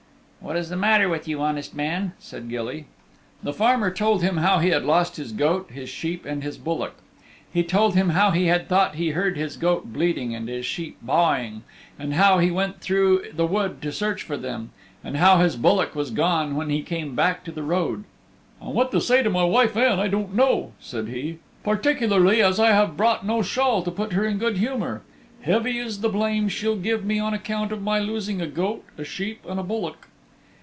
[0.43, 2.85] "What is the matter with you, honest man?" said Gilly.
[3.43, 6.95] The farmer told him how he had lost his goat, his sheep and his bullock.
[7.53, 10.97] He told him how he had thought he heard his goat bleating and his sheep
[11.05, 11.61] ba'ing,
[11.99, 14.71] and how he went through the wood to search for them,
[15.03, 18.03] and how his bullock was gone when he came back to the road.
[18.59, 22.59] "And what to say to my wife Ann I don't know," said he, "particularly as
[22.59, 25.03] I have brought no shawl to put her in good humor.
[25.41, 29.03] Heavy is the blame she'll give me on account of my losing a goat, a
[29.03, 30.07] sheep and a bullock."